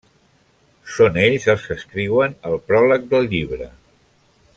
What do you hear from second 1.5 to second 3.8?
els que escriuen el pròleg del llibre.